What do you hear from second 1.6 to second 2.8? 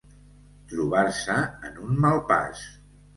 en un mal pas.